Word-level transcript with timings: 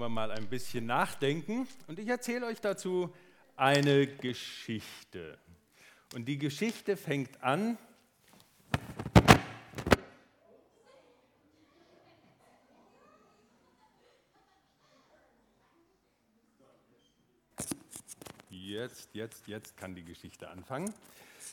wir 0.00 0.08
mal 0.08 0.30
ein 0.30 0.48
bisschen 0.48 0.86
nachdenken 0.86 1.68
und 1.86 1.98
ich 1.98 2.08
erzähle 2.08 2.46
euch 2.46 2.60
dazu 2.60 3.14
eine 3.56 4.06
Geschichte. 4.06 5.38
Und 6.14 6.24
die 6.26 6.38
Geschichte 6.38 6.96
fängt 6.96 7.42
an. 7.42 7.76
Jetzt, 18.48 19.10
jetzt, 19.12 19.46
jetzt 19.46 19.76
kann 19.76 19.94
die 19.94 20.04
Geschichte 20.04 20.48
anfangen. 20.48 20.92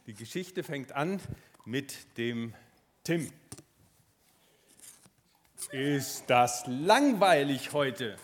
Die 0.07 0.13
Geschichte 0.13 0.63
fängt 0.63 0.93
an 0.93 1.19
mit 1.65 2.17
dem 2.17 2.53
Tim. 3.03 3.31
Ist 5.71 6.23
das 6.27 6.65
langweilig 6.67 7.73
heute? 7.73 8.15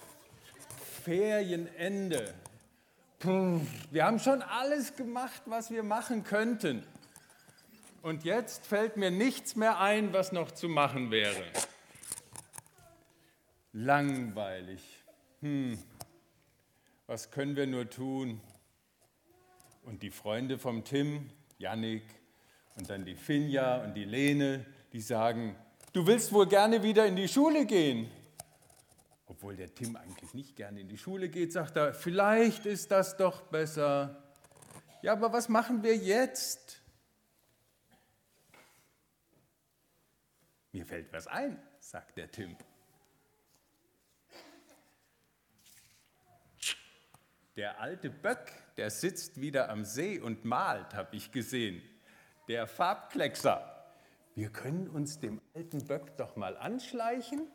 Ferienende. 1.03 2.33
Wir 3.91 4.05
haben 4.05 4.19
schon 4.19 4.41
alles 4.41 4.95
gemacht, 4.95 5.41
was 5.45 5.69
wir 5.69 5.83
machen 5.83 6.23
könnten. 6.23 6.83
Und 8.01 8.23
jetzt 8.23 8.65
fällt 8.65 8.95
mir 8.95 9.11
nichts 9.11 9.55
mehr 9.55 9.79
ein, 9.79 10.13
was 10.13 10.31
noch 10.31 10.51
zu 10.51 10.69
machen 10.69 11.11
wäre. 11.11 11.43
Langweilig. 13.73 14.81
Hm, 15.41 15.77
was 17.07 17.31
können 17.31 17.57
wir 17.57 17.67
nur 17.67 17.89
tun? 17.89 18.39
Und 19.83 20.03
die 20.03 20.11
Freunde 20.11 20.57
vom 20.57 20.85
Tim, 20.85 21.29
Yannick 21.57 22.03
und 22.75 22.89
dann 22.89 23.03
die 23.03 23.15
Finja 23.15 23.83
und 23.83 23.93
die 23.93 24.05
Lene, 24.05 24.65
die 24.93 25.01
sagen, 25.01 25.57
du 25.91 26.07
willst 26.07 26.31
wohl 26.31 26.47
gerne 26.47 26.81
wieder 26.81 27.05
in 27.05 27.17
die 27.17 27.27
Schule 27.27 27.65
gehen 27.65 28.09
obwohl 29.43 29.57
der 29.57 29.75
Tim 29.75 29.97
eigentlich 29.97 30.33
nicht 30.33 30.55
gerne 30.55 30.79
in 30.79 30.87
die 30.87 30.97
Schule 30.97 31.27
geht, 31.27 31.51
sagt 31.51 31.75
er, 31.75 31.93
vielleicht 31.93 32.65
ist 32.65 32.91
das 32.91 33.17
doch 33.17 33.41
besser. 33.41 34.23
Ja, 35.01 35.11
aber 35.11 35.33
was 35.33 35.49
machen 35.49 35.83
wir 35.83 35.97
jetzt? 35.97 36.81
Mir 40.71 40.85
fällt 40.85 41.11
was 41.11 41.27
ein, 41.27 41.61
sagt 41.81 42.15
der 42.15 42.31
Tim. 42.31 42.55
Der 47.57 47.81
alte 47.81 48.09
Böck, 48.09 48.49
der 48.77 48.89
sitzt 48.91 49.41
wieder 49.41 49.67
am 49.67 49.83
See 49.83 50.21
und 50.21 50.45
malt, 50.45 50.93
habe 50.93 51.17
ich 51.17 51.33
gesehen. 51.33 51.81
Der 52.47 52.65
Farbkleckser. 52.65 53.93
Wir 54.35 54.49
können 54.49 54.87
uns 54.87 55.19
dem 55.19 55.41
alten 55.53 55.85
Böck 55.85 56.15
doch 56.15 56.37
mal 56.37 56.55
anschleichen 56.55 57.51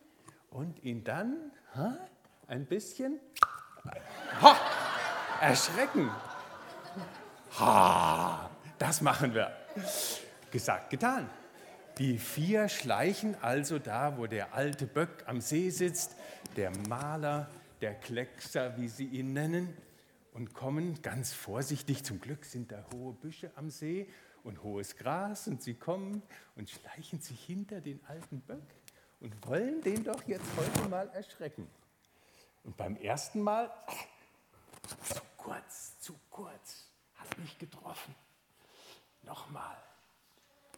und 0.51 0.83
ihn 0.85 1.05
dann 1.05 1.53
ha, 1.75 1.99
ein 2.47 2.67
bisschen 2.67 3.21
ha, 4.41 4.57
erschrecken. 5.41 6.11
Ha, 7.59 8.51
das 8.79 9.01
machen 9.01 9.35
wir. 9.35 9.53
Gesagt, 10.51 10.91
getan. 10.91 11.29
Die 11.99 12.19
vier 12.19 12.69
schleichen 12.69 13.37
also 13.43 13.79
da, 13.79 14.17
wo 14.17 14.27
der 14.27 14.55
alte 14.55 14.87
Böck 14.87 15.25
am 15.27 15.41
See 15.41 15.71
sitzt, 15.71 16.15
der 16.57 16.71
Maler, 16.89 17.49
der 17.81 17.95
Kleckser, 17.95 18.77
wie 18.77 18.89
sie 18.89 19.07
ihn 19.07 19.33
nennen, 19.33 19.77
und 20.33 20.55
kommen 20.55 21.03
ganz 21.03 21.33
vorsichtig. 21.33 22.05
Zum 22.05 22.21
Glück 22.21 22.45
sind 22.45 22.71
da 22.71 22.85
hohe 22.95 23.13
Büsche 23.15 23.51
am 23.57 23.71
See 23.71 24.09
und 24.45 24.63
hohes 24.63 24.97
Gras 24.97 25.49
und 25.49 25.63
sie 25.63 25.75
kommen 25.75 26.23
und 26.55 26.71
schleichen 26.71 27.21
sich 27.21 27.45
hinter 27.45 27.81
den 27.81 27.99
alten 28.07 28.41
Böck 28.43 28.63
und 29.21 29.47
wollen 29.47 29.81
den 29.83 30.05
doch 30.05 30.23
jetzt 30.27 30.47
heute 30.57 30.89
mal 30.89 31.09
erschrecken. 31.11 31.69
Und 32.65 32.77
beim 32.77 32.97
ersten 32.97 33.41
Mal, 33.41 33.71
zu 35.05 35.21
kurz, 35.37 35.99
zu 36.01 36.15
kurz, 36.31 36.89
hat 37.17 37.39
mich 37.39 37.59
getroffen. 37.59 38.15
Nochmal. 39.23 39.77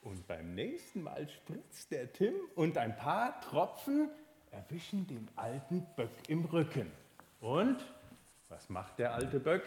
Und 0.03 0.27
beim 0.27 0.55
nächsten 0.55 1.03
Mal 1.03 1.29
spritzt 1.29 1.91
der 1.91 2.13
Tim 2.13 2.35
und 2.55 2.79
ein 2.79 2.97
paar 2.97 3.41
Tropfen 3.43 4.09
erwischen 4.51 5.07
den 5.07 5.29
alten 5.37 5.87
Böck 5.97 6.11
im 6.29 6.45
Rücken. 6.47 6.91
Und 7.41 7.85
was 8.49 8.69
macht 8.69 8.99
der 8.99 9.15
alte 9.15 9.39
Böck? 9.39 9.63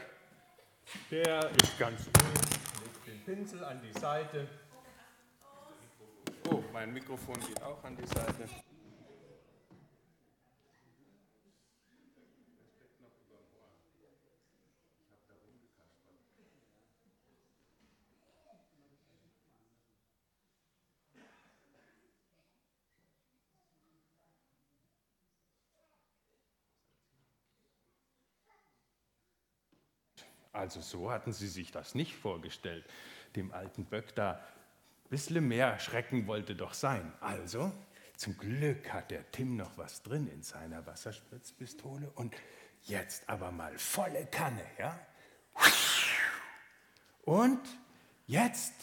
Der 1.11 1.50
ist 1.51 1.78
ganz 1.78 2.01
ruhig, 2.01 2.84
legt 2.84 3.07
den 3.07 3.23
Pinsel 3.23 3.63
an 3.63 3.81
die 3.81 3.97
Seite 4.00 4.47
Oh, 6.49 6.63
mein 6.73 6.93
Mikrofon 6.93 7.39
geht 7.39 7.61
auch 7.61 7.83
an 7.83 7.95
die 7.95 8.05
Seite. 8.07 8.47
Also 30.53 30.81
so 30.81 31.11
hatten 31.11 31.33
sie 31.33 31.47
sich 31.47 31.71
das 31.71 31.95
nicht 31.95 32.15
vorgestellt, 32.15 32.85
dem 33.35 33.51
alten 33.51 33.85
Böck 33.85 34.13
da 34.15 34.39
bisschen 35.13 35.47
mehr 35.47 35.78
Schrecken 35.78 36.25
wollte 36.25 36.56
doch 36.56 36.74
sein. 36.74 37.13
Also, 37.22 37.72
zum 38.18 38.35
Glück 38.35 38.91
hat 38.91 39.12
der 39.12 39.29
Tim 39.31 39.56
noch 39.56 39.78
was 39.78 40.01
drin 40.01 40.28
in 40.28 40.41
seiner 40.41 40.88
Wasserspritzpistole 40.88 42.12
und 42.16 42.34
jetzt 42.81 43.29
aber 43.29 43.52
mal 43.52 43.78
volle 43.78 44.25
Kanne, 44.25 44.66
ja? 44.79 45.00
Und 47.25 47.62
jetzt 48.25 48.73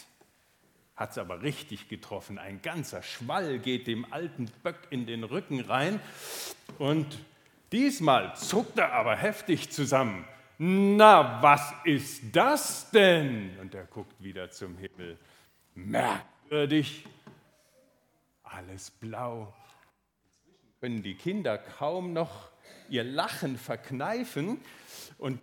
hat 0.95 1.11
es 1.11 1.19
aber 1.19 1.43
richtig 1.43 1.89
getroffen. 1.89 2.39
Ein 2.39 2.63
ganzer 2.63 3.03
Schwall 3.03 3.59
geht 3.59 3.89
dem 3.89 4.13
alten 4.13 4.47
Böck 4.63 4.87
in 4.91 5.07
den 5.07 5.25
Rücken 5.25 5.59
rein 5.59 5.99
und 6.79 7.19
diesmal 7.73 8.37
zuckt 8.37 8.79
er 8.79 8.93
aber 8.93 9.17
heftig 9.17 9.73
zusammen. 9.73 10.25
Na, 10.59 11.43
was 11.43 11.75
ist 11.83 12.23
das 12.31 12.89
denn? 12.93 13.59
Und 13.59 13.75
er 13.75 13.87
guckt 13.87 14.23
wieder 14.23 14.49
zum 14.53 14.79
Himmel 14.79 15.19
merkwürdig, 15.75 17.07
alles 18.43 18.91
blau. 18.91 19.55
Inzwischen 20.47 20.81
können 20.81 21.03
die 21.03 21.15
Kinder 21.15 21.59
kaum 21.59 22.13
noch 22.13 22.51
ihr 22.89 23.05
Lachen 23.05 23.57
verkneifen 23.57 24.61
und 25.19 25.41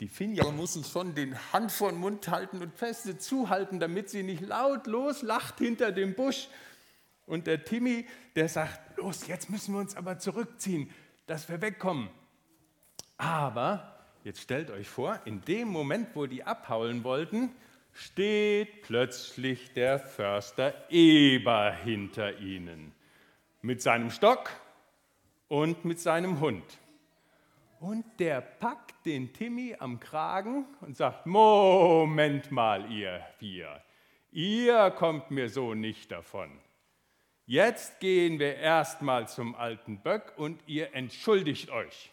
die 0.00 0.08
Finja 0.08 0.44
sich 0.66 0.86
schon 0.86 1.14
den 1.14 1.38
Hand 1.52 1.70
vor 1.70 1.90
den 1.90 2.00
Mund 2.00 2.28
halten 2.28 2.60
und 2.60 2.74
feste 2.74 3.16
zuhalten, 3.16 3.78
damit 3.78 4.10
sie 4.10 4.22
nicht 4.22 4.42
laut 4.42 4.86
loslacht 4.86 5.58
hinter 5.58 5.92
dem 5.92 6.14
Busch. 6.14 6.48
Und 7.26 7.46
der 7.46 7.64
Timmy, 7.64 8.06
der 8.34 8.48
sagt, 8.48 8.98
los, 8.98 9.26
jetzt 9.28 9.48
müssen 9.48 9.74
wir 9.74 9.80
uns 9.80 9.96
aber 9.96 10.18
zurückziehen, 10.18 10.90
dass 11.26 11.48
wir 11.48 11.62
wegkommen. 11.62 12.10
Aber 13.16 14.04
jetzt 14.24 14.40
stellt 14.40 14.70
euch 14.70 14.88
vor, 14.88 15.20
in 15.24 15.40
dem 15.42 15.68
Moment, 15.68 16.08
wo 16.14 16.26
die 16.26 16.42
abhauen 16.42 17.04
wollten, 17.04 17.50
steht 17.94 18.82
plötzlich 18.82 19.72
der 19.72 19.98
Förster 19.98 20.74
Eber 20.90 21.72
hinter 21.72 22.38
ihnen 22.38 22.92
mit 23.62 23.80
seinem 23.80 24.10
Stock 24.10 24.50
und 25.48 25.84
mit 25.84 26.00
seinem 26.00 26.40
Hund. 26.40 26.64
Und 27.80 28.04
der 28.18 28.40
packt 28.40 29.06
den 29.06 29.32
Timmy 29.32 29.76
am 29.78 30.00
Kragen 30.00 30.66
und 30.80 30.96
sagt, 30.96 31.26
Moment 31.26 32.50
mal, 32.50 32.90
ihr 32.90 33.24
vier, 33.38 33.82
ihr 34.32 34.90
kommt 34.90 35.30
mir 35.30 35.48
so 35.48 35.74
nicht 35.74 36.10
davon. 36.10 36.50
Jetzt 37.46 38.00
gehen 38.00 38.38
wir 38.38 38.56
erstmal 38.56 39.28
zum 39.28 39.54
alten 39.54 40.00
Böck 40.00 40.32
und 40.36 40.62
ihr 40.66 40.94
entschuldigt 40.94 41.70
euch. 41.70 42.10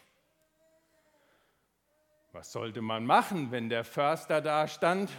Was 2.32 2.52
sollte 2.52 2.82
man 2.82 3.04
machen, 3.04 3.50
wenn 3.50 3.68
der 3.68 3.84
Förster 3.84 4.40
da 4.40 4.68
stand 4.68 5.10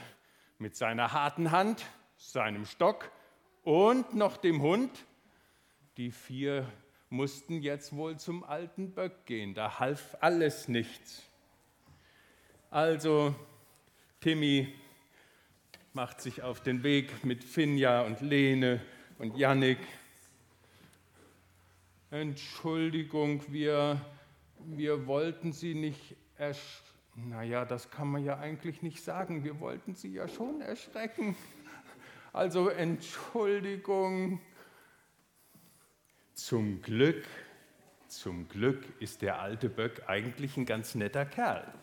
mit 0.57 0.75
seiner 0.75 1.13
harten 1.13 1.51
Hand, 1.51 1.85
seinem 2.17 2.65
Stock 2.65 3.11
und 3.63 4.13
noch 4.15 4.37
dem 4.37 4.61
Hund. 4.61 5.05
Die 5.97 6.11
vier 6.11 6.71
mussten 7.09 7.61
jetzt 7.61 7.95
wohl 7.95 8.17
zum 8.17 8.43
alten 8.43 8.93
Böck 8.93 9.25
gehen. 9.25 9.53
Da 9.53 9.79
half 9.79 10.17
alles 10.21 10.67
nichts. 10.67 11.23
Also 12.69 13.35
Timmy 14.19 14.73
macht 15.93 16.21
sich 16.21 16.41
auf 16.41 16.61
den 16.61 16.83
Weg 16.83 17.23
mit 17.23 17.43
Finja 17.43 18.01
und 18.01 18.21
Lene 18.21 18.81
und 19.19 19.37
Jannik. 19.37 19.77
Entschuldigung, 22.09 23.43
wir, 23.51 24.01
wir 24.59 25.05
wollten 25.07 25.53
Sie 25.53 25.75
nicht 25.75 26.15
erschrecken 26.37 26.92
naja, 27.15 27.65
das 27.65 27.91
kann 27.91 28.07
man 28.07 28.23
ja 28.23 28.39
eigentlich 28.39 28.81
nicht 28.81 29.03
sagen. 29.03 29.43
Wir 29.43 29.59
wollten 29.59 29.95
sie 29.95 30.13
ja 30.13 30.27
schon 30.27 30.61
erschrecken. 30.61 31.35
Also 32.31 32.69
Entschuldigung. 32.69 34.41
Zum 36.33 36.81
Glück, 36.81 37.23
Zum 38.07 38.47
Glück 38.47 38.83
ist 38.99 39.21
der 39.21 39.39
alte 39.39 39.69
Böck 39.69 40.03
eigentlich 40.07 40.57
ein 40.57 40.65
ganz 40.65 40.93
netter 40.93 41.25
Kerl. 41.25 41.73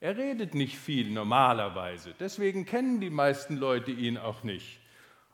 Er 0.00 0.16
redet 0.16 0.54
nicht 0.54 0.78
viel 0.78 1.10
normalerweise, 1.10 2.14
deswegen 2.20 2.66
kennen 2.66 3.00
die 3.00 3.10
meisten 3.10 3.56
Leute 3.56 3.90
ihn 3.90 4.16
auch 4.16 4.42
nicht. 4.42 4.80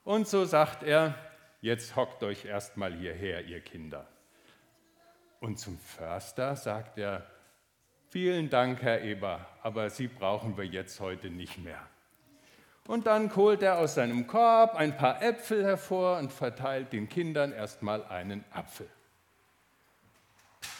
Und 0.04 0.28
so 0.28 0.44
sagt 0.44 0.82
er, 0.82 1.16
jetzt 1.60 1.96
hockt 1.96 2.22
euch 2.22 2.44
erstmal 2.44 2.94
hierher, 2.94 3.44
ihr 3.44 3.60
Kinder. 3.60 4.06
Und 5.40 5.58
zum 5.58 5.76
Förster 5.78 6.56
sagt 6.56 6.98
er, 6.98 7.26
vielen 8.14 8.48
Dank, 8.48 8.80
Herr 8.80 9.02
Eber, 9.02 9.44
aber 9.64 9.90
Sie 9.90 10.06
brauchen 10.06 10.56
wir 10.56 10.64
jetzt 10.64 11.00
heute 11.00 11.30
nicht 11.30 11.58
mehr. 11.58 11.80
Und 12.86 13.08
dann 13.08 13.34
holt 13.34 13.60
er 13.60 13.78
aus 13.78 13.96
seinem 13.96 14.28
Korb 14.28 14.76
ein 14.76 14.96
paar 14.96 15.20
Äpfel 15.20 15.64
hervor 15.64 16.18
und 16.18 16.32
verteilt 16.32 16.92
den 16.92 17.08
Kindern 17.08 17.50
erstmal 17.50 18.04
einen 18.04 18.44
Apfel. 18.52 18.88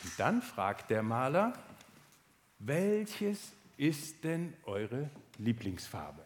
Und 0.05 0.13
dann 0.17 0.43
fragt 0.43 0.91
der 0.91 1.03
Maler, 1.03 1.55
welches 2.61 3.51
ist 3.79 4.23
denn 4.23 4.55
eure 4.65 5.11
Lieblingsfarbe? 5.39 6.23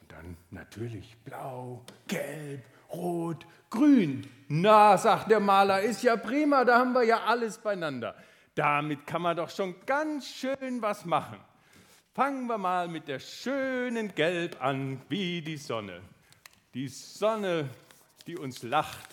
Und 0.00 0.10
dann 0.10 0.38
natürlich 0.50 1.18
blau, 1.22 1.84
gelb, 2.08 2.64
rot, 2.90 3.46
grün. 3.68 4.26
Na, 4.48 4.96
sagt 4.96 5.30
der 5.30 5.40
Maler, 5.40 5.82
ist 5.82 6.02
ja 6.02 6.16
prima, 6.16 6.64
da 6.64 6.78
haben 6.78 6.94
wir 6.94 7.04
ja 7.04 7.24
alles 7.24 7.58
beieinander. 7.58 8.16
Damit 8.56 9.06
kann 9.06 9.20
man 9.20 9.36
doch 9.36 9.50
schon 9.50 9.74
ganz 9.84 10.26
schön 10.26 10.80
was 10.80 11.04
machen. 11.04 11.38
Fangen 12.14 12.46
wir 12.46 12.56
mal 12.56 12.88
mit 12.88 13.06
der 13.06 13.18
schönen 13.18 14.14
Gelb 14.14 14.62
an, 14.64 15.02
wie 15.10 15.42
die 15.42 15.58
Sonne. 15.58 16.00
Die 16.72 16.88
Sonne, 16.88 17.68
die 18.26 18.38
uns 18.38 18.62
lacht. 18.62 19.10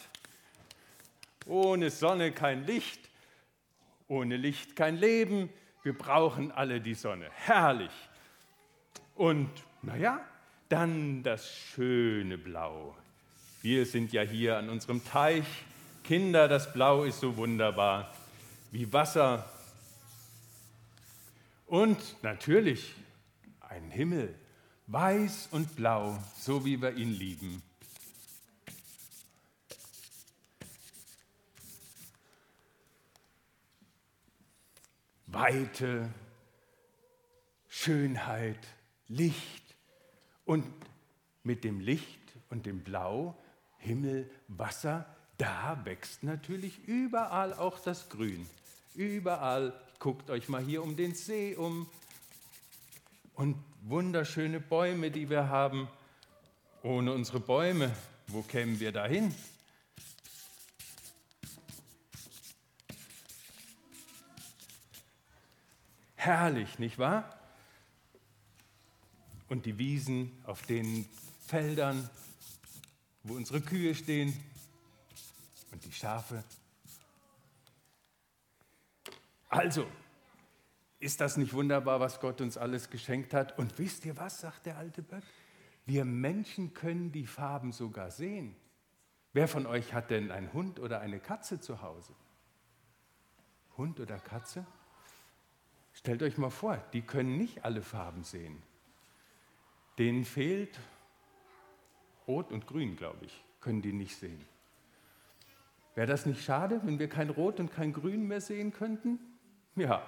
Ohne 1.46 1.90
Sonne 1.90 2.32
kein 2.32 2.66
Licht, 2.66 3.10
ohne 4.08 4.38
Licht 4.38 4.78
kein 4.78 4.96
Leben. 4.96 5.50
Wir 5.84 5.98
brauchen 5.98 6.54
alle 6.54 6.80
die 6.80 6.94
Sonne. 6.94 7.30
Herrlich. 7.34 7.92
Und 9.14 9.50
naja, 9.82 10.22
dann 10.70 11.22
das 11.22 11.54
schöne 11.54 12.38
Blau. 12.38 12.96
Wir 13.62 13.86
sind 13.86 14.14
ja 14.14 14.22
hier 14.22 14.56
an 14.56 14.70
unserem 14.70 15.04
Teich. 15.04 15.66
Kinder, 16.06 16.48
das 16.48 16.72
Blau 16.72 17.04
ist 17.04 17.20
so 17.20 17.36
wunderbar 17.36 18.10
wie 18.74 18.92
Wasser 18.92 19.48
und 21.68 22.24
natürlich 22.24 22.96
ein 23.60 23.92
Himmel, 23.92 24.34
weiß 24.88 25.50
und 25.52 25.76
blau, 25.76 26.18
so 26.40 26.66
wie 26.66 26.82
wir 26.82 26.96
ihn 26.96 27.12
lieben. 27.12 27.62
Weite, 35.28 36.12
Schönheit, 37.70 38.68
Licht 39.08 39.76
und 40.46 40.66
mit 41.44 41.64
dem 41.64 41.80
Licht 41.80 42.20
und 42.50 42.66
dem 42.66 42.84
Blau, 42.84 43.38
Himmel, 43.78 44.32
Wasser, 44.48 45.06
da 45.38 45.80
wächst 45.86 46.24
natürlich 46.24 46.88
überall 46.88 47.54
auch 47.54 47.78
das 47.78 48.10
Grün. 48.10 48.48
Überall 48.96 49.74
Guckt 50.04 50.30
euch 50.30 50.50
mal 50.50 50.62
hier 50.62 50.84
um 50.84 50.98
den 50.98 51.16
See 51.16 51.56
um. 51.56 51.88
Und 53.36 53.56
wunderschöne 53.84 54.60
Bäume, 54.60 55.12
die 55.12 55.30
wir 55.30 55.48
haben. 55.48 55.88
Ohne 56.82 57.14
unsere 57.14 57.40
Bäume, 57.40 57.96
wo 58.28 58.42
kämen 58.42 58.82
wir 58.82 58.92
dahin? 58.92 59.34
Herrlich, 66.18 66.80
nicht 66.80 67.00
wahr? 67.00 67.40
Und 69.48 69.66
die 69.66 69.78
Wiesen 69.78 70.34
auf 70.44 70.64
den 70.64 71.06
Feldern, 71.48 72.10
wo 73.24 73.36
unsere 73.36 73.62
Kühe 73.62 73.96
stehen 73.96 74.38
und 75.72 75.86
die 75.86 75.94
Schafe 75.94 76.44
also, 79.64 79.88
ist 81.00 81.22
das 81.22 81.38
nicht 81.38 81.54
wunderbar, 81.54 82.02
was 82.02 82.20
Gott 82.20 82.42
uns 82.42 82.58
alles 82.58 82.90
geschenkt 82.90 83.34
hat? 83.34 83.58
Und 83.58 83.80
wisst 83.80 84.04
ihr 84.04 84.18
was, 84.18 84.42
sagt 84.42 84.66
der 84.66 84.78
alte 84.78 85.02
Böck? 85.02 85.24
Wir 85.86 86.04
Menschen 86.04 86.74
können 86.74 87.14
die 87.14 87.26
Farben 87.26 87.72
sogar 87.72 88.12
sehen. 88.12 88.58
Wer 89.32 89.48
von 89.48 89.66
euch 89.66 89.94
hat 89.94 90.10
denn 90.10 90.32
einen 90.32 90.52
Hund 90.52 90.82
oder 90.82 91.00
eine 91.00 91.18
Katze 91.20 91.62
zu 91.62 91.82
Hause? 91.82 92.14
Hund 93.78 94.02
oder 94.02 94.20
Katze? 94.20 94.66
Stellt 95.94 96.24
euch 96.24 96.38
mal 96.38 96.50
vor, 96.50 96.78
die 96.92 97.02
können 97.02 97.38
nicht 97.38 97.64
alle 97.64 97.84
Farben 97.84 98.26
sehen. 98.26 98.62
Denen 99.98 100.26
fehlt 100.26 100.78
Rot 102.28 102.52
und 102.52 102.68
Grün, 102.68 102.98
glaube 102.98 103.26
ich, 103.26 103.46
können 103.62 103.82
die 103.82 103.94
nicht 103.94 104.18
sehen. 104.18 104.46
Wäre 105.96 106.08
das 106.08 106.26
nicht 106.26 106.44
schade, 106.44 106.82
wenn 106.84 107.00
wir 107.00 107.08
kein 107.08 107.30
Rot 107.30 107.62
und 107.62 107.72
kein 107.72 107.94
Grün 107.94 108.28
mehr 108.28 108.42
sehen 108.42 108.74
könnten? 108.74 109.20
Ja, 109.76 110.04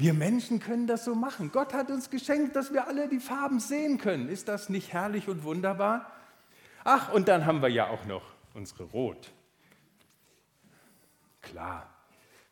wir 0.00 0.14
Menschen 0.14 0.60
können 0.60 0.86
das 0.86 1.04
so 1.04 1.14
machen. 1.14 1.50
Gott 1.52 1.74
hat 1.74 1.90
uns 1.90 2.08
geschenkt, 2.08 2.56
dass 2.56 2.72
wir 2.72 2.86
alle 2.86 3.08
die 3.08 3.20
Farben 3.20 3.60
sehen 3.60 3.98
können. 3.98 4.28
Ist 4.28 4.48
das 4.48 4.70
nicht 4.70 4.92
herrlich 4.92 5.28
und 5.28 5.44
wunderbar? 5.44 6.10
Ach, 6.84 7.12
und 7.12 7.28
dann 7.28 7.44
haben 7.44 7.60
wir 7.60 7.68
ja 7.68 7.88
auch 7.88 8.06
noch 8.06 8.22
unsere 8.54 8.84
Rot. 8.84 9.30
Klar. 11.42 11.86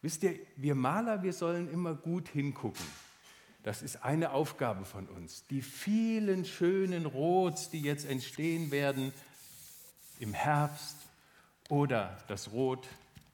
Wisst 0.02 0.22
ihr, 0.22 0.38
wir 0.56 0.74
Maler, 0.74 1.22
wir 1.22 1.32
sollen 1.32 1.70
immer 1.72 1.94
gut 1.94 2.28
hingucken. 2.28 2.84
Das 3.62 3.82
ist 3.82 4.04
eine 4.04 4.32
Aufgabe 4.32 4.84
von 4.84 5.06
uns. 5.06 5.46
Die 5.46 5.62
vielen 5.62 6.44
schönen 6.44 7.06
Rots, 7.06 7.70
die 7.70 7.80
jetzt 7.80 8.04
entstehen 8.04 8.70
werden 8.70 9.12
im 10.20 10.34
Herbst 10.34 10.96
oder 11.68 12.16
das 12.28 12.52
Rot 12.52 12.86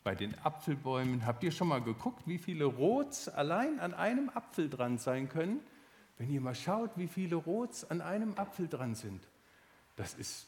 bei 0.04 0.14
den 0.14 0.38
Apfelbäumen. 0.44 1.26
Habt 1.26 1.42
ihr 1.42 1.50
schon 1.50 1.68
mal 1.68 1.80
geguckt, 1.80 2.22
wie 2.26 2.38
viele 2.38 2.66
Rots 2.66 3.28
allein 3.28 3.80
an 3.80 3.94
einem 3.94 4.28
Apfel 4.28 4.68
dran 4.68 4.98
sein 4.98 5.28
können? 5.28 5.60
Wenn 6.18 6.30
ihr 6.30 6.40
mal 6.40 6.54
schaut, 6.54 6.90
wie 6.96 7.08
viele 7.08 7.36
Rots 7.36 7.90
an 7.90 8.00
einem 8.00 8.34
Apfel 8.38 8.68
dran 8.68 8.94
sind, 8.94 9.26
das 9.96 10.14
ist 10.14 10.46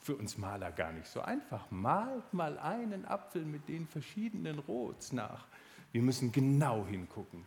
für 0.00 0.16
uns 0.16 0.36
Maler 0.36 0.72
gar 0.72 0.92
nicht 0.92 1.06
so 1.06 1.20
einfach. 1.20 1.70
Malt 1.70 2.34
mal 2.34 2.58
einen 2.58 3.06
Apfel 3.06 3.44
mit 3.44 3.68
den 3.68 3.86
verschiedenen 3.86 4.58
Rots 4.58 5.12
nach. 5.12 5.46
Wir 5.92 6.02
müssen 6.02 6.32
genau 6.32 6.84
hingucken. 6.86 7.44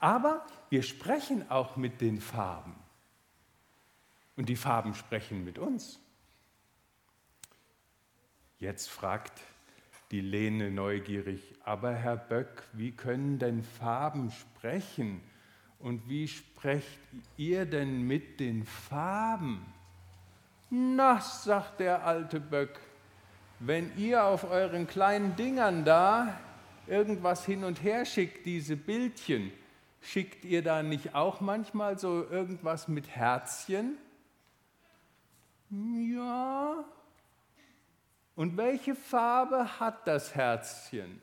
Aber 0.00 0.44
wir 0.70 0.82
sprechen 0.82 1.50
auch 1.50 1.76
mit 1.76 2.00
den 2.00 2.20
Farben. 2.20 2.74
Und 4.36 4.48
die 4.48 4.56
Farben 4.56 4.94
sprechen 4.94 5.44
mit 5.44 5.58
uns. 5.58 6.00
Jetzt 8.58 8.88
fragt 8.88 9.40
die 10.10 10.20
Lene 10.20 10.70
neugierig. 10.70 11.54
Aber 11.64 11.92
Herr 11.92 12.16
Böck, 12.16 12.64
wie 12.72 12.92
können 12.92 13.38
denn 13.38 13.62
Farben 13.62 14.30
sprechen? 14.30 15.20
Und 15.78 16.08
wie 16.08 16.28
sprecht 16.28 16.98
ihr 17.36 17.66
denn 17.66 18.02
mit 18.02 18.40
den 18.40 18.64
Farben? 18.64 19.64
Na, 20.70 21.20
sagt 21.20 21.80
der 21.80 22.06
alte 22.06 22.40
Böck, 22.40 22.80
wenn 23.60 23.96
ihr 23.96 24.24
auf 24.24 24.50
euren 24.50 24.86
kleinen 24.86 25.36
Dingern 25.36 25.84
da 25.84 26.38
irgendwas 26.86 27.44
hin 27.44 27.64
und 27.64 27.82
her 27.82 28.04
schickt, 28.04 28.46
diese 28.46 28.76
Bildchen, 28.76 29.52
schickt 30.00 30.44
ihr 30.44 30.62
da 30.62 30.82
nicht 30.82 31.14
auch 31.14 31.40
manchmal 31.40 31.98
so 31.98 32.28
irgendwas 32.28 32.88
mit 32.88 33.08
Herzchen? 33.08 33.96
Ja, 35.70 36.84
und 38.36 38.56
welche 38.56 38.94
Farbe 38.94 39.78
hat 39.80 40.06
das 40.06 40.34
Herzchen? 40.34 41.22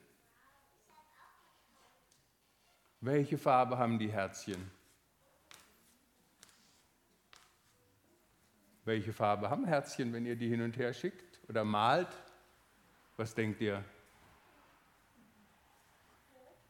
Welche 3.02 3.38
Farbe 3.38 3.78
haben 3.78 3.98
die 3.98 4.12
Herzchen? 4.12 4.70
Welche 8.86 9.14
Farbe 9.14 9.50
haben 9.50 9.66
Herzchen, 9.66 10.14
wenn 10.14 10.26
ihr 10.26 10.36
die 10.36 10.50
hin 10.50 10.62
und 10.62 10.78
her 10.78 10.94
schickt 10.94 11.40
oder 11.50 11.64
malt? 11.64 12.10
Was 13.18 13.36
denkt 13.36 13.62
ihr? 13.62 13.84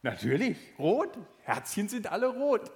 Natürlich, 0.02 0.58
rot. 0.78 1.16
Herzchen 1.42 1.88
sind 1.88 2.10
alle 2.10 2.26
rot. 2.26 2.70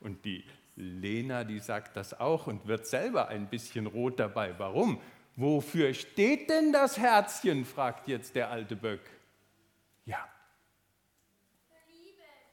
Und 0.00 0.24
die 0.24 0.44
Lena, 0.76 1.44
die 1.44 1.60
sagt 1.60 1.96
das 1.96 2.18
auch 2.18 2.46
und 2.46 2.66
wird 2.66 2.86
selber 2.86 3.28
ein 3.28 3.48
bisschen 3.48 3.86
rot 3.86 4.18
dabei. 4.18 4.58
Warum? 4.58 5.00
Wofür 5.36 5.94
steht 5.94 6.48
denn 6.48 6.72
das 6.72 6.98
Herzchen? 6.98 7.64
fragt 7.64 8.06
jetzt 8.06 8.34
der 8.36 8.50
alte 8.50 8.76
Böck. 8.76 9.00
Ja. 10.04 10.28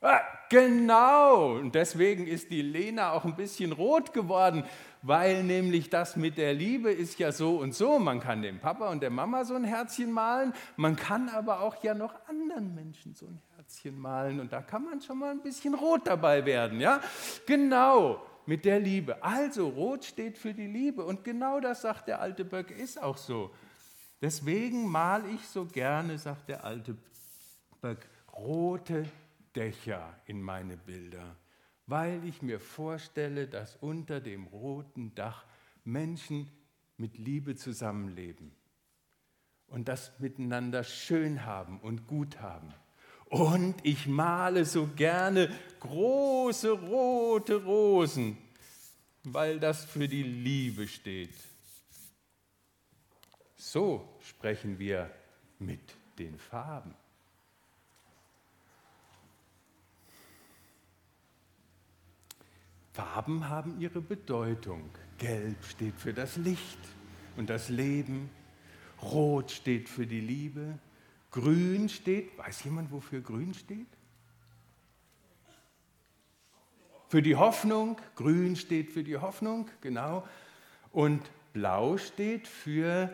Ah, 0.03 0.21
genau, 0.49 1.57
und 1.57 1.75
deswegen 1.75 2.25
ist 2.25 2.49
die 2.49 2.63
Lena 2.63 3.11
auch 3.11 3.23
ein 3.23 3.35
bisschen 3.35 3.71
rot 3.71 4.13
geworden, 4.13 4.63
weil 5.03 5.43
nämlich 5.43 5.91
das 5.91 6.15
mit 6.15 6.39
der 6.39 6.55
Liebe 6.55 6.91
ist 6.91 7.19
ja 7.19 7.31
so 7.31 7.57
und 7.57 7.75
so. 7.75 7.99
Man 7.99 8.19
kann 8.19 8.41
dem 8.41 8.57
Papa 8.57 8.89
und 8.89 9.03
der 9.03 9.11
Mama 9.11 9.45
so 9.45 9.53
ein 9.53 9.63
Herzchen 9.63 10.11
malen, 10.11 10.53
man 10.75 10.95
kann 10.95 11.29
aber 11.29 11.59
auch 11.61 11.83
ja 11.83 11.93
noch 11.93 12.15
anderen 12.27 12.73
Menschen 12.73 13.13
so 13.13 13.27
ein 13.27 13.39
Herzchen 13.55 13.99
malen 13.99 14.39
und 14.39 14.51
da 14.51 14.63
kann 14.63 14.85
man 14.85 15.01
schon 15.01 15.19
mal 15.19 15.29
ein 15.29 15.43
bisschen 15.43 15.75
rot 15.75 16.01
dabei 16.05 16.47
werden, 16.47 16.79
ja? 16.79 16.99
Genau, 17.45 18.19
mit 18.51 18.65
der 18.65 18.79
Liebe. 18.79 19.23
Also 19.23 19.69
rot 19.69 20.03
steht 20.03 20.37
für 20.37 20.53
die 20.53 20.67
Liebe 20.67 21.05
und 21.05 21.23
genau 21.23 21.59
das 21.59 21.81
sagt 21.81 22.07
der 22.07 22.19
alte 22.19 22.43
Böck, 22.43 22.71
ist 22.71 23.01
auch 23.01 23.17
so. 23.17 23.51
Deswegen 24.21 24.87
male 24.87 25.27
ich 25.29 25.47
so 25.47 25.65
gerne, 25.65 26.17
sagt 26.17 26.49
der 26.49 26.63
alte 26.63 26.97
Böck, 27.79 28.07
rote 28.33 29.05
Dächer 29.55 30.15
in 30.25 30.41
meine 30.41 30.77
Bilder 30.77 31.35
weil 31.91 32.23
ich 32.23 32.41
mir 32.41 32.61
vorstelle, 32.61 33.49
dass 33.49 33.75
unter 33.75 34.21
dem 34.21 34.47
roten 34.47 35.13
Dach 35.13 35.43
Menschen 35.83 36.49
mit 36.95 37.17
Liebe 37.17 37.55
zusammenleben 37.57 38.53
und 39.67 39.89
das 39.89 40.17
miteinander 40.17 40.85
schön 40.85 41.45
haben 41.45 41.81
und 41.81 42.07
gut 42.07 42.39
haben. 42.39 42.73
Und 43.31 43.75
ich 43.83 44.07
male 44.07 44.65
so 44.65 44.87
gerne 44.87 45.49
große 45.79 46.69
rote 46.69 47.63
Rosen, 47.63 48.37
weil 49.23 49.57
das 49.57 49.85
für 49.85 50.09
die 50.09 50.23
Liebe 50.23 50.85
steht. 50.85 51.33
So 53.55 54.19
sprechen 54.19 54.77
wir 54.79 55.09
mit 55.59 55.79
den 56.19 56.37
Farben. 56.37 56.93
Farben 62.91 63.47
haben 63.47 63.79
ihre 63.79 64.01
Bedeutung. 64.01 64.89
Gelb 65.17 65.63
steht 65.63 65.95
für 65.95 66.13
das 66.13 66.35
Licht 66.35 66.79
und 67.37 67.49
das 67.49 67.69
Leben. 67.69 68.29
Rot 69.01 69.51
steht 69.51 69.87
für 69.87 70.05
die 70.05 70.19
Liebe. 70.19 70.77
Grün 71.31 71.87
steht, 71.87 72.37
weiß 72.37 72.65
jemand, 72.65 72.91
wofür 72.91 73.21
grün 73.21 73.53
steht? 73.53 73.87
Für 77.07 77.21
die 77.21 77.35
Hoffnung. 77.35 77.99
Grün 78.15 78.55
steht 78.55 78.91
für 78.91 79.03
die 79.03 79.17
Hoffnung, 79.17 79.69
genau. 79.79 80.27
Und 80.91 81.31
blau 81.53 81.97
steht 81.97 82.47
für 82.47 83.09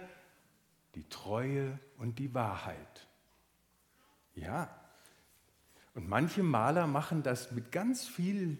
die 0.96 1.08
Treue 1.10 1.80
und 1.98 2.18
die 2.18 2.34
Wahrheit. 2.34 3.08
Ja. 4.34 4.70
Und 5.94 6.10
manche 6.10 6.44
Maler 6.44 6.88
machen 6.88 7.24
das 7.24 7.52
mit 7.52 7.72
ganz 7.72 8.08
viel 8.08 8.58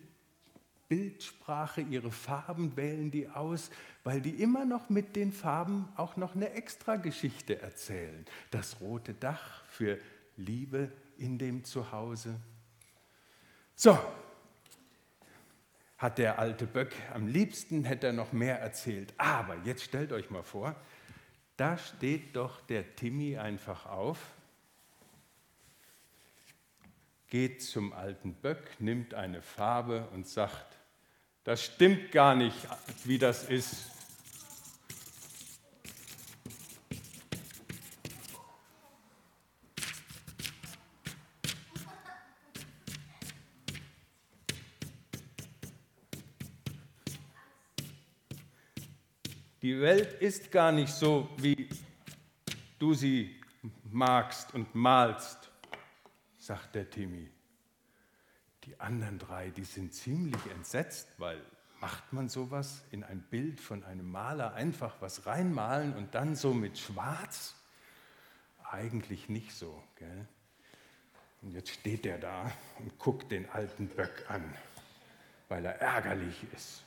Bildsprache, 0.90 1.82
ihre 1.82 2.12
Farben 2.12 2.78
wählen 2.78 3.12
die 3.12 3.30
aus, 3.30 3.70
weil 4.04 4.22
die 4.22 4.42
immer 4.42 4.66
noch 4.66 4.90
mit 4.90 5.16
den 5.16 5.32
Farben 5.34 5.90
auch 5.96 6.16
noch 6.16 6.36
eine 6.36 6.52
extra 6.52 6.96
Geschichte 6.96 7.62
erzählen. 7.62 8.26
Das 8.52 8.80
rote 8.80 9.14
Dach 9.14 9.64
für 9.66 10.00
Liebe 10.38 10.92
in 11.18 11.38
dem 11.38 11.64
Zuhause. 11.64 12.40
So, 13.76 13.98
hat 15.98 16.20
der 16.20 16.40
alte 16.40 16.68
Böck 16.68 16.94
am 17.14 17.28
liebsten 17.28 17.84
hätte 17.84 18.08
er 18.08 18.14
noch 18.14 18.32
mehr 18.32 18.60
erzählt. 18.60 19.14
Aber 19.18 19.56
jetzt 19.66 19.84
stellt 19.84 20.12
euch 20.12 20.30
mal 20.30 20.44
vor, 20.44 20.76
da 21.58 21.78
steht 21.78 22.36
doch 22.36 22.62
der 22.62 22.96
Timmy 22.96 23.38
einfach 23.38 23.88
auf, 23.88 24.20
geht 27.30 27.64
zum 27.64 27.94
alten 27.94 28.34
Böck, 28.36 28.80
nimmt 28.80 29.14
eine 29.14 29.42
Farbe 29.42 30.08
und 30.14 30.28
sagt, 30.28 30.77
das 31.48 31.64
stimmt 31.64 32.12
gar 32.12 32.36
nicht, 32.36 32.58
wie 33.06 33.18
das 33.18 33.46
ist. 33.46 33.86
Die 49.62 49.80
Welt 49.80 50.22
ist 50.22 50.52
gar 50.52 50.74
nicht 50.74 50.92
so, 50.92 51.30
wie 51.38 51.70
du 52.78 52.94
sie 52.94 53.40
magst 53.90 54.54
und 54.54 54.76
malst, 54.76 55.50
sagt 56.38 56.76
der 56.76 56.90
Timmy. 56.90 57.37
Anderen 58.88 59.20
drei, 59.20 59.50
die 59.50 59.66
sind 59.66 59.94
ziemlich 59.94 60.40
entsetzt, 60.56 61.10
weil 61.18 61.42
macht 61.82 62.14
man 62.14 62.30
sowas 62.30 62.86
in 62.90 63.04
ein 63.04 63.20
Bild 63.20 63.60
von 63.60 63.84
einem 63.84 64.10
Maler, 64.10 64.54
einfach 64.54 64.96
was 65.02 65.26
reinmalen 65.26 65.94
und 65.94 66.16
dann 66.16 66.36
so 66.36 66.54
mit 66.54 66.78
Schwarz? 66.78 67.54
Eigentlich 68.72 69.28
nicht 69.28 69.52
so. 69.52 69.84
Gell? 69.98 70.26
Und 71.42 71.52
jetzt 71.52 71.70
steht 71.70 72.06
er 72.06 72.18
da 72.18 72.50
und 72.80 72.98
guckt 72.98 73.30
den 73.30 73.50
alten 73.50 73.90
Böck 73.90 74.24
an, 74.30 74.42
weil 75.50 75.66
er 75.66 75.82
ärgerlich 75.82 76.46
ist. 76.56 76.86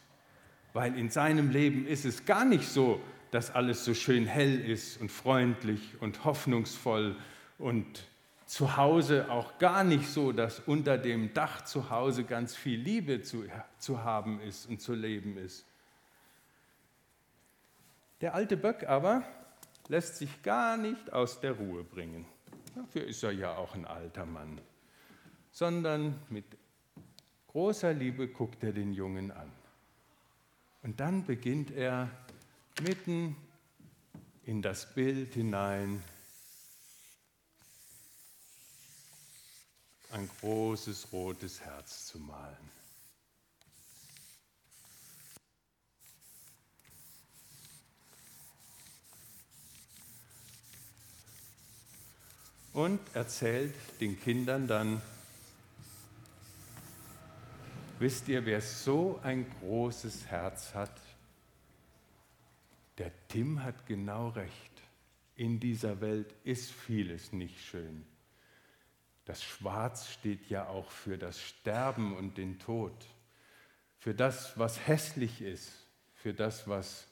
Weil 0.72 0.96
in 0.96 1.10
seinem 1.10 1.50
Leben 1.50 1.86
ist 1.86 2.06
es 2.06 2.24
gar 2.24 2.46
nicht 2.46 2.66
so, 2.66 2.98
dass 3.30 3.50
alles 3.50 3.84
so 3.84 3.92
schön 3.92 4.24
hell 4.24 4.58
ist 4.58 4.98
und 5.02 5.12
freundlich 5.12 6.00
und 6.00 6.24
hoffnungsvoll 6.24 7.14
und 7.58 8.06
zu 8.50 8.76
Hause 8.76 9.30
auch 9.30 9.58
gar 9.58 9.84
nicht 9.84 10.08
so, 10.08 10.32
dass 10.32 10.58
unter 10.58 10.98
dem 10.98 11.32
Dach 11.32 11.62
zu 11.62 11.88
Hause 11.88 12.24
ganz 12.24 12.56
viel 12.56 12.80
Liebe 12.80 13.22
zu, 13.22 13.44
zu 13.78 14.02
haben 14.02 14.40
ist 14.40 14.66
und 14.66 14.80
zu 14.80 14.92
leben 14.92 15.38
ist. 15.38 15.64
Der 18.20 18.34
alte 18.34 18.56
Böck 18.56 18.88
aber 18.88 19.22
lässt 19.86 20.16
sich 20.16 20.42
gar 20.42 20.76
nicht 20.76 21.12
aus 21.12 21.40
der 21.40 21.52
Ruhe 21.52 21.84
bringen. 21.84 22.26
Dafür 22.74 23.04
ist 23.04 23.22
er 23.22 23.30
ja 23.30 23.54
auch 23.54 23.76
ein 23.76 23.84
alter 23.84 24.26
Mann. 24.26 24.60
Sondern 25.52 26.20
mit 26.28 26.44
großer 27.46 27.92
Liebe 27.92 28.26
guckt 28.26 28.64
er 28.64 28.72
den 28.72 28.92
Jungen 28.94 29.30
an. 29.30 29.52
Und 30.82 30.98
dann 30.98 31.24
beginnt 31.24 31.70
er 31.70 32.10
mitten 32.82 33.36
in 34.44 34.60
das 34.60 34.92
Bild 34.92 35.34
hinein 35.34 36.02
ein 40.12 40.28
großes 40.40 41.12
rotes 41.12 41.60
Herz 41.60 42.06
zu 42.06 42.18
malen. 42.18 42.70
Und 52.72 53.00
erzählt 53.14 53.74
den 54.00 54.18
Kindern 54.20 54.66
dann, 54.66 55.02
wisst 57.98 58.28
ihr, 58.28 58.46
wer 58.46 58.60
so 58.60 59.18
ein 59.22 59.44
großes 59.60 60.26
Herz 60.26 60.74
hat? 60.74 61.00
Der 62.98 63.12
Tim 63.28 63.62
hat 63.62 63.86
genau 63.86 64.28
recht. 64.28 64.52
In 65.34 65.58
dieser 65.58 66.00
Welt 66.00 66.34
ist 66.44 66.70
vieles 66.70 67.32
nicht 67.32 67.58
schön. 67.60 68.04
Das 69.24 69.42
Schwarz 69.42 70.08
steht 70.08 70.48
ja 70.48 70.66
auch 70.66 70.90
für 70.90 71.18
das 71.18 71.40
Sterben 71.40 72.16
und 72.16 72.38
den 72.38 72.58
Tod, 72.58 72.92
für 73.98 74.14
das, 74.14 74.58
was 74.58 74.86
hässlich 74.86 75.42
ist, 75.42 75.70
für 76.14 76.34
das, 76.34 76.66
was 76.66 77.06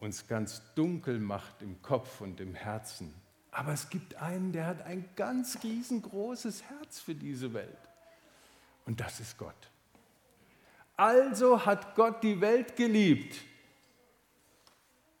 uns 0.00 0.26
ganz 0.26 0.62
dunkel 0.74 1.18
macht 1.18 1.62
im 1.62 1.80
Kopf 1.82 2.20
und 2.20 2.40
im 2.40 2.54
Herzen. 2.54 3.14
Aber 3.50 3.72
es 3.72 3.88
gibt 3.88 4.16
einen, 4.16 4.52
der 4.52 4.66
hat 4.66 4.82
ein 4.82 5.08
ganz 5.16 5.62
riesengroßes 5.62 6.64
Herz 6.64 7.00
für 7.00 7.14
diese 7.14 7.54
Welt. 7.54 7.78
Und 8.84 9.00
das 9.00 9.20
ist 9.20 9.38
Gott. 9.38 9.70
Also 10.96 11.64
hat 11.64 11.94
Gott 11.94 12.22
die 12.22 12.40
Welt 12.40 12.76
geliebt, 12.76 13.40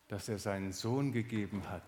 dass 0.08 0.28
er 0.28 0.38
seinen 0.38 0.72
Sohn 0.72 1.12
gegeben 1.12 1.68
hat, 1.70 1.82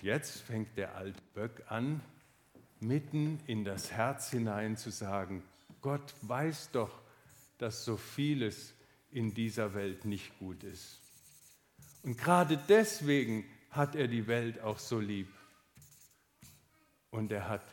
Und 0.00 0.06
jetzt 0.06 0.40
fängt 0.40 0.78
der 0.78 0.94
alte 0.94 1.20
Böck 1.34 1.62
an, 1.68 2.00
mitten 2.80 3.38
in 3.46 3.64
das 3.64 3.92
Herz 3.92 4.30
hinein 4.30 4.78
zu 4.78 4.90
sagen, 4.90 5.42
Gott 5.82 6.14
weiß 6.22 6.70
doch, 6.70 7.02
dass 7.58 7.84
so 7.84 7.98
vieles 7.98 8.72
in 9.10 9.34
dieser 9.34 9.74
Welt 9.74 10.06
nicht 10.06 10.38
gut 10.38 10.64
ist. 10.64 11.02
Und 12.02 12.16
gerade 12.16 12.58
deswegen 12.66 13.44
hat 13.68 13.94
er 13.94 14.08
die 14.08 14.26
Welt 14.26 14.60
auch 14.62 14.78
so 14.78 14.98
lieb. 14.98 15.28
Und 17.10 17.30
er 17.30 17.46
hat 17.50 17.70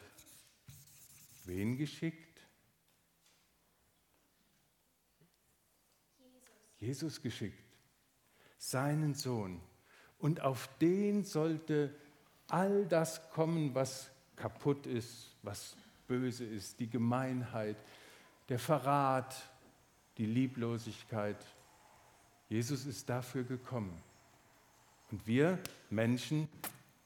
wen 1.46 1.78
geschickt? 1.78 2.42
Jesus, 6.18 6.42
Jesus 6.78 7.22
geschickt, 7.22 7.64
seinen 8.58 9.14
Sohn. 9.14 9.62
Und 10.18 10.42
auf 10.42 10.68
den 10.80 11.24
sollte 11.24 11.96
all 12.48 12.86
das 12.86 13.30
kommen, 13.32 13.74
was 13.76 14.10
kaputt 14.36 14.86
ist, 14.86 15.36
was 15.44 15.76
böse 16.08 16.46
ist, 16.46 16.80
die 16.80 16.90
Gemeinheit, 16.90 17.78
der 18.50 18.60
Verrat, 18.60 19.36
die 20.18 20.26
Lieblosigkeit. 20.26 21.38
Jesus 22.50 22.86
ist 22.86 23.10
dafür 23.10 23.44
gekommen. 23.44 24.02
Und 25.12 25.26
wir 25.28 25.60
Menschen 25.90 26.48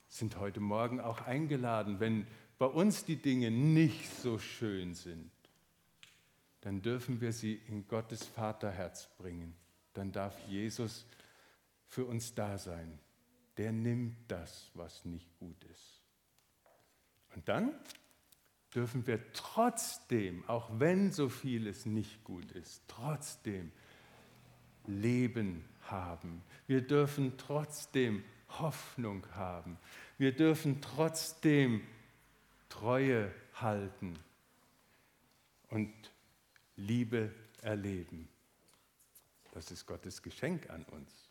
sind 0.07 0.37
heute 0.37 0.59
Morgen 0.59 0.99
auch 0.99 1.21
eingeladen, 1.21 1.99
wenn 1.99 2.27
bei 2.57 2.65
uns 2.65 3.05
die 3.05 3.15
Dinge 3.15 3.49
nicht 3.49 4.13
so 4.21 4.37
schön 4.37 4.93
sind, 4.93 5.31
dann 6.61 6.81
dürfen 6.81 7.21
wir 7.21 7.33
sie 7.33 7.59
in 7.67 7.87
Gottes 7.87 8.23
Vaterherz 8.23 9.09
bringen. 9.17 9.55
Dann 9.93 10.11
darf 10.11 10.35
Jesus 10.47 11.05
für 11.87 12.05
uns 12.05 12.35
da 12.35 12.57
sein. 12.57 12.99
Der 13.61 13.71
nimmt 13.71 14.15
das, 14.27 14.71
was 14.73 15.05
nicht 15.05 15.37
gut 15.37 15.63
ist. 15.65 16.01
Und 17.35 17.47
dann 17.47 17.75
dürfen 18.73 19.05
wir 19.05 19.21
trotzdem, 19.33 20.43
auch 20.49 20.67
wenn 20.79 21.11
so 21.11 21.29
vieles 21.29 21.85
nicht 21.85 22.23
gut 22.23 22.51
ist, 22.53 22.81
trotzdem 22.87 23.71
Leben 24.87 25.63
haben. 25.83 26.41
Wir 26.65 26.81
dürfen 26.81 27.37
trotzdem 27.37 28.23
Hoffnung 28.49 29.27
haben. 29.35 29.77
Wir 30.17 30.35
dürfen 30.35 30.81
trotzdem 30.81 31.83
Treue 32.67 33.31
halten 33.53 34.17
und 35.69 35.93
Liebe 36.77 37.31
erleben. 37.61 38.27
Das 39.51 39.69
ist 39.69 39.85
Gottes 39.85 40.23
Geschenk 40.23 40.67
an 40.71 40.83
uns. 40.85 41.30